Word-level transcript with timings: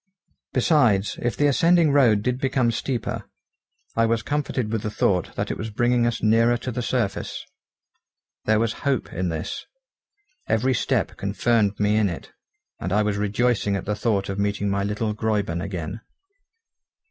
Besides, 0.51 1.19
if 1.21 1.37
the 1.37 1.45
ascending 1.45 1.91
road 1.91 2.23
did 2.23 2.39
become 2.39 2.71
steeper, 2.71 3.25
I 3.95 4.07
was 4.07 4.23
comforted 4.23 4.71
with 4.71 4.81
the 4.81 4.89
thought 4.89 5.35
that 5.35 5.51
it 5.51 5.59
was 5.59 5.69
bringing 5.69 6.07
us 6.07 6.23
nearer 6.23 6.57
to 6.57 6.71
the 6.71 6.81
surface. 6.81 7.45
There 8.45 8.59
was 8.59 8.73
hope 8.81 9.13
in 9.13 9.29
this. 9.29 9.63
Every 10.49 10.73
step 10.73 11.17
confirmed 11.17 11.79
me 11.79 11.97
in 11.97 12.09
it, 12.09 12.31
and 12.79 12.91
I 12.91 13.03
was 13.03 13.17
rejoicing 13.17 13.75
at 13.75 13.85
the 13.85 13.95
thought 13.95 14.27
of 14.27 14.39
meeting 14.39 14.71
my 14.71 14.83
little 14.83 15.13
Gräuben 15.13 15.63
again. 15.63 16.01